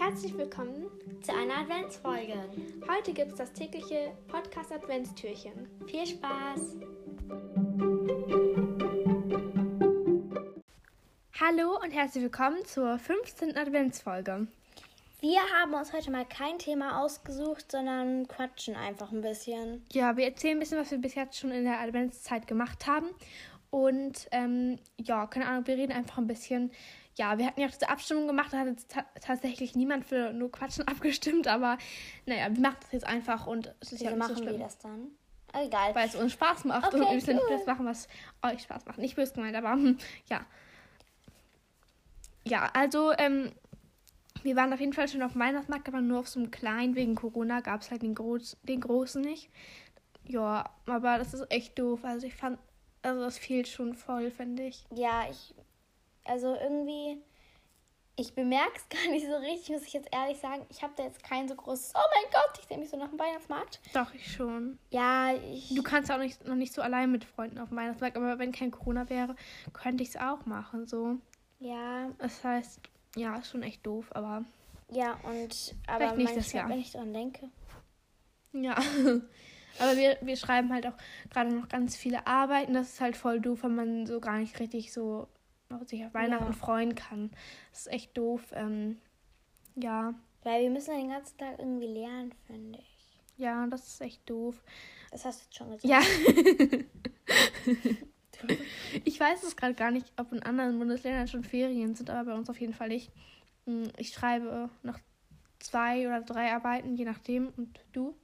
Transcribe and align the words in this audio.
Herzlich 0.00 0.38
willkommen 0.38 0.86
zu 1.22 1.32
einer 1.34 1.58
Adventsfolge. 1.58 2.34
Heute 2.88 3.12
gibt 3.12 3.32
es 3.32 3.38
das 3.38 3.52
tägliche 3.52 4.12
Podcast 4.28 4.70
Adventstürchen. 4.70 5.68
Viel 5.86 6.06
Spaß! 6.06 6.76
Hallo 11.40 11.80
und 11.82 11.90
herzlich 11.90 12.22
willkommen 12.22 12.64
zur 12.64 12.96
15. 12.96 13.56
Adventsfolge. 13.56 14.46
Wir 15.20 15.40
haben 15.60 15.74
uns 15.74 15.92
heute 15.92 16.12
mal 16.12 16.24
kein 16.24 16.58
Thema 16.58 17.02
ausgesucht, 17.02 17.72
sondern 17.72 18.28
quatschen 18.28 18.76
einfach 18.76 19.10
ein 19.10 19.20
bisschen. 19.20 19.84
Ja, 19.92 20.16
wir 20.16 20.26
erzählen 20.26 20.58
ein 20.58 20.60
bisschen, 20.60 20.78
was 20.78 20.92
wir 20.92 20.98
bis 20.98 21.16
jetzt 21.16 21.36
schon 21.36 21.50
in 21.50 21.64
der 21.64 21.80
Adventszeit 21.80 22.46
gemacht 22.46 22.86
haben. 22.86 23.08
Und 23.70 24.28
ähm, 24.30 24.78
ja, 24.96 25.26
keine 25.26 25.46
Ahnung, 25.48 25.66
wir 25.66 25.76
reden 25.76 25.92
einfach 25.92 26.18
ein 26.18 26.28
bisschen 26.28 26.70
ja, 27.18 27.36
wir 27.36 27.46
hatten 27.46 27.60
ja 27.60 27.66
auch 27.66 27.72
diese 27.72 27.88
Abstimmung 27.88 28.26
gemacht, 28.28 28.52
da 28.52 28.58
hat 28.58 28.68
jetzt 28.68 28.94
tatsächlich 29.20 29.74
niemand 29.74 30.06
für 30.06 30.32
nur 30.32 30.50
Quatschen 30.50 30.86
abgestimmt, 30.88 31.48
aber 31.48 31.76
naja, 32.26 32.48
wir 32.50 32.60
machen 32.60 32.76
das 32.80 32.92
jetzt 32.92 33.06
einfach 33.06 33.46
und 33.46 33.74
es 33.80 33.92
ist 33.92 34.00
Wieso 34.00 34.04
ja 34.04 34.10
nicht 34.10 34.18
machen 34.20 34.36
so 34.36 34.42
schlimm. 34.42 34.58
wir 34.58 34.64
das 34.64 34.78
dann? 34.78 35.08
Oh, 35.52 35.66
egal. 35.66 35.94
Weil 35.94 36.08
es 36.08 36.14
uns 36.14 36.32
Spaß 36.32 36.64
macht 36.64 36.86
okay, 36.86 36.96
und 36.96 37.06
wir 37.06 37.14
müssen 37.14 37.38
cool. 37.38 37.46
das 37.50 37.66
machen, 37.66 37.86
was 37.86 38.06
euch 38.42 38.62
Spaß 38.62 38.86
macht. 38.86 38.98
Nicht 38.98 39.16
böse 39.16 39.32
gemeint, 39.32 39.56
aber 39.56 39.72
hm, 39.72 39.98
ja. 40.28 40.46
Ja, 42.44 42.70
also, 42.72 43.12
ähm, 43.18 43.52
wir 44.42 44.56
waren 44.56 44.72
auf 44.72 44.80
jeden 44.80 44.92
Fall 44.92 45.08
schon 45.08 45.22
auf 45.22 45.32
dem 45.32 45.40
Weihnachtsmarkt, 45.40 45.88
aber 45.88 46.00
nur 46.00 46.20
auf 46.20 46.28
so 46.28 46.38
einem 46.38 46.50
kleinen. 46.50 46.94
Wegen 46.94 47.14
Corona 47.14 47.60
gab 47.60 47.80
es 47.80 47.90
halt 47.90 48.02
den, 48.02 48.14
Groß, 48.14 48.58
den 48.62 48.80
großen 48.80 49.20
nicht. 49.20 49.50
Ja, 50.24 50.70
aber 50.86 51.18
das 51.18 51.34
ist 51.34 51.50
echt 51.50 51.78
doof. 51.78 52.04
Also 52.04 52.26
ich 52.26 52.36
fand, 52.36 52.58
also 53.02 53.22
das 53.22 53.38
fehlt 53.38 53.66
schon 53.66 53.94
voll, 53.94 54.30
finde 54.30 54.64
ich. 54.64 54.84
Ja, 54.94 55.26
ich 55.28 55.54
also 56.28 56.54
irgendwie, 56.54 57.22
ich 58.16 58.34
bemerke 58.34 58.72
es 58.76 58.88
gar 59.04 59.10
nicht 59.10 59.26
so 59.26 59.36
richtig, 59.36 59.70
muss 59.70 59.86
ich 59.86 59.92
jetzt 59.92 60.08
ehrlich 60.12 60.38
sagen. 60.38 60.66
Ich 60.70 60.82
habe 60.82 60.92
da 60.96 61.04
jetzt 61.04 61.22
kein 61.22 61.48
so 61.48 61.54
großes, 61.54 61.92
oh 61.94 62.08
mein 62.14 62.30
Gott, 62.32 62.58
ich 62.60 62.66
sehe 62.66 62.78
mich 62.78 62.90
so 62.90 62.96
nach 62.96 63.08
dem 63.08 63.18
Weihnachtsmarkt. 63.18 63.80
Doch, 63.94 64.12
ich 64.14 64.30
schon. 64.30 64.78
Ja, 64.90 65.32
ich. 65.34 65.74
Du 65.74 65.82
kannst 65.82 66.10
auch 66.10 66.18
nicht, 66.18 66.46
noch 66.46 66.56
nicht 66.56 66.72
so 66.72 66.82
allein 66.82 67.10
mit 67.10 67.24
Freunden 67.24 67.58
auf 67.58 67.68
dem 67.68 67.78
Weihnachtsmarkt, 67.78 68.16
aber 68.16 68.38
wenn 68.38 68.52
kein 68.52 68.70
Corona 68.70 69.08
wäre, 69.08 69.34
könnte 69.72 70.02
ich 70.02 70.10
es 70.10 70.16
auch 70.16 70.46
machen, 70.46 70.86
so. 70.86 71.16
Ja. 71.60 72.10
Das 72.18 72.44
heißt, 72.44 72.80
ja, 73.16 73.36
ist 73.36 73.50
schon 73.50 73.62
echt 73.62 73.84
doof, 73.86 74.06
aber. 74.10 74.44
Ja, 74.90 75.18
und 75.24 75.74
aber 75.86 76.14
nicht 76.16 76.36
das 76.36 76.52
Jahr. 76.52 76.68
wenn 76.68 76.78
ich 76.78 76.92
dran 76.92 77.12
denke. 77.12 77.50
Ja. 78.52 78.76
Aber 79.80 79.96
wir, 79.96 80.18
wir 80.22 80.36
schreiben 80.36 80.72
halt 80.72 80.86
auch 80.86 80.94
gerade 81.30 81.54
noch 81.54 81.68
ganz 81.68 81.94
viele 81.94 82.26
Arbeiten. 82.26 82.74
Das 82.74 82.94
ist 82.94 83.00
halt 83.00 83.16
voll 83.16 83.40
doof, 83.40 83.60
wenn 83.62 83.76
man 83.76 84.06
so 84.06 84.18
gar 84.18 84.38
nicht 84.38 84.58
richtig 84.58 84.92
so 84.92 85.28
sich 85.84 86.04
auf 86.04 86.14
Weihnachten 86.14 86.46
ja. 86.46 86.52
freuen 86.52 86.94
kann. 86.94 87.30
Das 87.70 87.80
ist 87.80 87.92
echt 87.92 88.16
doof. 88.16 88.42
Ähm, 88.52 88.98
ja. 89.74 90.14
Weil 90.42 90.62
wir 90.62 90.70
müssen 90.70 90.94
den 90.94 91.10
ganzen 91.10 91.36
Tag 91.36 91.58
irgendwie 91.58 91.86
lernen, 91.86 92.34
finde 92.46 92.78
ich. 92.78 93.20
Ja, 93.36 93.66
das 93.66 93.86
ist 93.86 94.00
echt 94.00 94.28
doof. 94.28 94.62
Das 95.10 95.24
hast 95.24 95.40
du 95.40 95.44
jetzt 95.44 95.56
schon 95.56 95.70
gesagt. 95.70 95.84
Ja. 95.84 96.00
ich 99.04 99.18
weiß 99.18 99.42
es 99.42 99.56
gerade 99.56 99.74
gar 99.74 99.90
nicht, 99.90 100.12
ob 100.16 100.32
in 100.32 100.42
anderen 100.42 100.78
Bundesländern 100.78 101.28
schon 101.28 101.44
Ferien 101.44 101.94
sind, 101.94 102.10
aber 102.10 102.32
bei 102.32 102.36
uns 102.36 102.50
auf 102.50 102.60
jeden 102.60 102.74
Fall 102.74 102.88
nicht. 102.88 103.12
Hm, 103.66 103.90
ich 103.96 104.12
schreibe 104.12 104.70
noch 104.82 104.98
zwei 105.58 106.06
oder 106.06 106.22
drei 106.22 106.52
Arbeiten, 106.52 106.96
je 106.96 107.04
nachdem. 107.04 107.48
Und 107.56 107.80
du? 107.92 108.14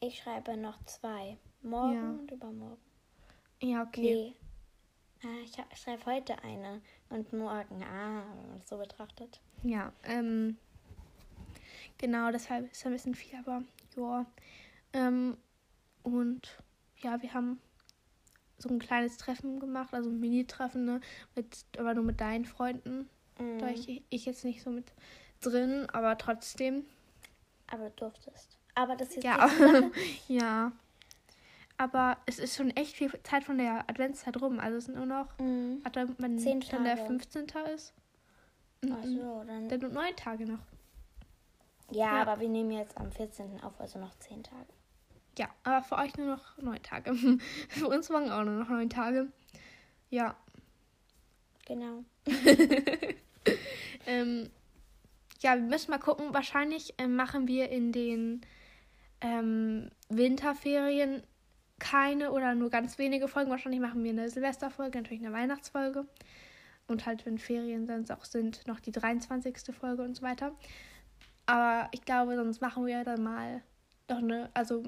Ich 0.00 0.18
schreibe 0.18 0.56
noch 0.56 0.82
zwei. 0.84 1.38
Morgen 1.62 1.94
ja. 1.94 2.10
und 2.10 2.30
übermorgen. 2.30 2.80
Ja, 3.62 3.82
okay. 3.82 4.00
Nee, 4.00 4.34
ich, 5.50 5.78
schreibe 5.78 6.06
heute 6.06 6.42
eine 6.42 6.80
und 7.08 7.32
morgen. 7.32 7.82
Ah, 7.82 8.22
so 8.64 8.78
betrachtet. 8.78 9.40
Ja, 9.62 9.92
ähm, 10.04 10.56
genau, 11.98 12.30
deshalb 12.30 12.70
ist 12.70 12.78
es 12.78 12.86
ein 12.86 12.92
bisschen 12.92 13.14
viel, 13.14 13.38
aber 13.38 13.62
ja. 13.96 14.26
Ähm, 14.92 15.36
und 16.02 16.58
ja, 17.02 17.20
wir 17.22 17.34
haben 17.34 17.60
so 18.58 18.68
ein 18.68 18.78
kleines 18.78 19.16
Treffen 19.16 19.58
gemacht, 19.58 19.92
also 19.94 20.10
ein 20.10 20.20
Mini-Treffen, 20.20 20.84
ne? 20.84 21.00
Mit, 21.34 21.64
aber 21.78 21.94
nur 21.94 22.04
mit 22.04 22.20
deinen 22.20 22.44
Freunden. 22.44 23.08
Mhm. 23.38 23.58
Da 23.58 23.68
ich, 23.68 24.02
ich 24.08 24.26
jetzt 24.26 24.44
nicht 24.44 24.62
so 24.62 24.70
mit 24.70 24.92
drin, 25.40 25.88
aber 25.90 26.16
trotzdem. 26.18 26.84
Aber 27.66 27.90
du 27.90 27.96
durftest. 27.96 28.58
Aber 28.74 28.96
das 28.96 29.16
ist 29.16 29.24
ja. 29.24 29.50
ja. 30.28 30.72
Aber 31.80 32.18
es 32.26 32.38
ist 32.38 32.56
schon 32.56 32.68
echt 32.76 32.94
viel 32.94 33.10
Zeit 33.22 33.42
von 33.42 33.56
der 33.56 33.88
Adventszeit 33.88 34.38
rum. 34.42 34.60
Also 34.60 34.76
es 34.76 34.84
sind 34.84 34.98
nur 34.98 35.06
noch, 35.06 35.38
mhm. 35.38 35.82
wenn 36.18 36.38
Zehn 36.38 36.60
dann 36.70 36.84
der 36.84 36.98
15. 36.98 37.46
ist. 37.74 37.94
Ach 38.84 39.02
so, 39.02 39.42
dann. 39.46 39.66
Dann 39.66 39.80
nur 39.80 39.88
neun 39.88 40.14
Tage 40.14 40.44
noch. 40.44 40.58
Ja, 41.90 42.16
ja, 42.16 42.22
aber 42.22 42.38
wir 42.38 42.50
nehmen 42.50 42.72
jetzt 42.72 42.98
am 42.98 43.10
14. 43.10 43.62
auf, 43.62 43.80
also 43.80 43.98
noch 43.98 44.14
zehn 44.18 44.42
Tage. 44.42 44.66
Ja, 45.38 45.48
aber 45.64 45.82
für 45.82 45.96
euch 45.96 46.18
nur 46.18 46.26
noch 46.26 46.58
neun 46.58 46.82
Tage. 46.82 47.14
für 47.70 47.88
uns 47.88 48.10
morgen 48.10 48.30
auch 48.30 48.44
nur 48.44 48.56
noch 48.56 48.68
neun 48.68 48.90
Tage. 48.90 49.32
Ja. 50.10 50.36
Genau. 51.64 52.04
ähm, 54.06 54.50
ja, 55.40 55.54
wir 55.54 55.62
müssen 55.62 55.90
mal 55.90 55.98
gucken. 55.98 56.34
Wahrscheinlich 56.34 56.92
äh, 56.98 57.06
machen 57.06 57.48
wir 57.48 57.70
in 57.70 57.90
den 57.90 58.42
ähm, 59.22 59.90
Winterferien 60.10 61.22
keine 61.80 62.30
oder 62.30 62.54
nur 62.54 62.70
ganz 62.70 62.98
wenige 62.98 63.26
Folgen. 63.26 63.50
Wahrscheinlich 63.50 63.80
machen 63.80 64.04
wir 64.04 64.10
eine 64.10 64.30
Silvesterfolge, 64.30 64.98
natürlich 64.98 65.24
eine 65.24 65.34
Weihnachtsfolge. 65.34 66.06
Und 66.86 67.06
halt, 67.06 67.26
wenn 67.26 67.38
Ferien 67.38 67.86
dann 67.86 68.08
auch 68.10 68.24
sind, 68.24 68.66
noch 68.66 68.80
die 68.80 68.92
23. 68.92 69.74
Folge 69.74 70.02
und 70.02 70.16
so 70.16 70.22
weiter. 70.22 70.52
Aber 71.46 71.88
ich 71.92 72.04
glaube, 72.04 72.36
sonst 72.36 72.60
machen 72.60 72.86
wir 72.86 73.02
dann 73.02 73.22
mal 73.22 73.62
doch 74.06 74.18
eine, 74.18 74.50
also 74.54 74.82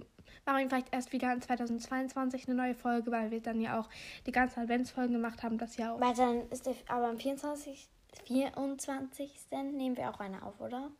machen 0.44 0.58
wir 0.58 0.68
vielleicht 0.68 0.92
erst 0.92 1.12
wieder 1.12 1.32
in 1.32 1.40
2022 1.40 2.48
eine 2.48 2.56
neue 2.56 2.74
Folge, 2.74 3.10
weil 3.10 3.30
wir 3.30 3.40
dann 3.40 3.60
ja 3.60 3.80
auch 3.80 3.88
die 4.26 4.32
ganzen 4.32 4.60
Adventsfolgen 4.60 5.14
gemacht 5.14 5.42
haben, 5.42 5.58
das 5.58 5.76
Jahr 5.76 5.94
auch. 5.94 6.00
Weil 6.00 6.14
dann 6.14 6.48
ist 6.50 6.66
der, 6.66 6.74
aber 6.88 7.08
am 7.08 7.18
24. 7.18 7.88
24. 8.26 9.30
nehmen 9.72 9.96
wir 9.96 10.10
auch 10.10 10.20
eine 10.20 10.42
auf, 10.42 10.60
oder? 10.60 10.90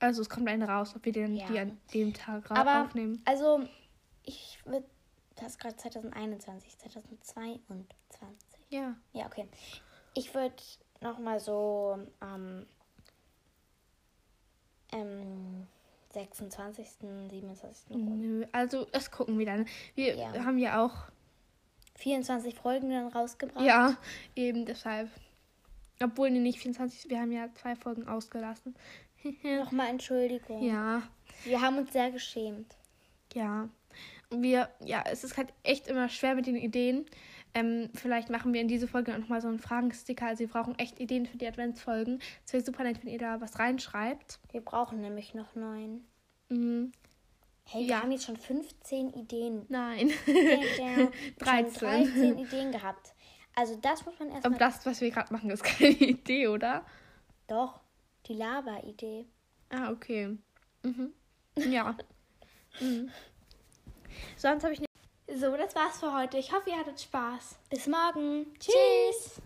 Also 0.00 0.22
es 0.22 0.30
kommt 0.30 0.48
eine 0.48 0.68
raus, 0.68 0.94
ob 0.96 1.04
wir 1.04 1.12
den, 1.12 1.34
ja. 1.34 1.46
die 1.46 1.58
an 1.58 1.78
dem 1.92 2.14
Tag 2.14 2.50
aber, 2.50 2.82
aufnehmen. 2.82 3.20
Also 3.24 3.64
ich 4.28 4.58
würde. 4.64 4.86
Das 5.36 5.52
ist 5.52 5.60
gerade 5.60 5.76
2021, 5.76 6.78
2022. 6.78 7.86
Ja. 8.70 8.96
Ja, 9.12 9.26
okay. 9.26 9.48
Ich 10.14 10.34
würde 10.34 10.56
nochmal 11.00 11.38
so 11.38 11.96
am 12.18 12.66
ähm, 14.92 15.68
26., 16.12 16.88
27. 17.30 17.90
Nö, 17.90 18.46
also 18.50 18.84
das 18.86 19.12
gucken 19.12 19.38
wir 19.38 19.46
dann. 19.46 19.66
Wir 19.94 20.16
ja. 20.16 20.44
haben 20.44 20.58
ja 20.58 20.84
auch 20.84 20.96
24 21.94 22.56
Folgen 22.56 22.90
dann 22.90 23.06
rausgebracht. 23.06 23.64
Ja, 23.64 23.96
eben 24.34 24.66
deshalb. 24.66 25.08
Obwohl, 26.02 26.30
nee, 26.30 26.40
nicht 26.40 26.58
24, 26.58 27.10
wir 27.10 27.20
haben 27.20 27.32
ja 27.32 27.48
zwei 27.54 27.76
Folgen 27.76 28.08
ausgelassen. 28.08 28.74
Nochmal 29.44 29.88
Entschuldigung. 29.88 30.62
Ja. 30.62 31.02
Wir 31.44 31.60
haben 31.60 31.78
uns 31.78 31.92
sehr 31.92 32.10
geschämt. 32.10 32.76
Ja 33.34 33.68
wir, 34.30 34.68
ja, 34.84 35.04
es 35.06 35.24
ist 35.24 35.36
halt 35.36 35.52
echt 35.62 35.88
immer 35.88 36.08
schwer 36.08 36.34
mit 36.34 36.46
den 36.46 36.56
Ideen. 36.56 37.06
Ähm, 37.54 37.90
vielleicht 37.94 38.30
machen 38.30 38.52
wir 38.52 38.60
in 38.60 38.68
diese 38.68 38.86
Folge 38.86 39.14
auch 39.14 39.18
nochmal 39.18 39.40
so 39.40 39.48
einen 39.48 39.58
Fragensticker. 39.58 40.26
Also 40.26 40.40
wir 40.40 40.48
brauchen 40.48 40.78
echt 40.78 41.00
Ideen 41.00 41.26
für 41.26 41.38
die 41.38 41.46
Adventsfolgen. 41.46 42.20
Es 42.44 42.52
wäre 42.52 42.62
super 42.62 42.84
nett, 42.84 43.02
wenn 43.02 43.12
ihr 43.12 43.18
da 43.18 43.40
was 43.40 43.58
reinschreibt. 43.58 44.38
Wir 44.52 44.60
brauchen 44.60 45.00
nämlich 45.00 45.34
noch 45.34 45.54
neun. 45.54 46.04
Mhm. 46.50 46.92
Hey, 47.64 47.82
wir 47.82 47.88
ja. 47.88 48.02
haben 48.02 48.12
jetzt 48.12 48.24
schon 48.24 48.36
15 48.36 49.12
Ideen. 49.12 49.66
Nein. 49.68 50.10
13. 51.38 51.74
13 51.74 52.38
Ideen 52.38 52.72
gehabt. 52.72 53.14
Also 53.54 53.76
das 53.76 54.06
muss 54.06 54.18
man 54.18 54.30
erstmal. 54.30 54.52
Aber 54.52 54.58
das, 54.58 54.86
was 54.86 55.00
wir 55.00 55.10
gerade 55.10 55.32
machen, 55.32 55.50
ist 55.50 55.64
keine 55.64 55.90
Idee, 55.98 56.48
oder? 56.48 56.84
Doch, 57.46 57.80
die 58.26 58.34
Lava-Idee. 58.34 59.26
Ah, 59.70 59.90
okay. 59.90 60.38
Mhm. 60.82 61.12
Ja. 61.56 61.96
mhm. 62.80 63.10
Sonst 64.38 64.62
habe 64.62 64.72
ich 64.72 64.80
nicht. 64.80 64.88
So, 65.26 65.56
das 65.56 65.74
war's 65.74 65.98
für 65.98 66.14
heute. 66.14 66.38
Ich 66.38 66.52
hoffe, 66.52 66.70
ihr 66.70 66.78
hattet 66.78 67.00
Spaß. 67.00 67.58
Bis 67.70 67.88
morgen. 67.88 68.46
Tschüss. 68.60 69.42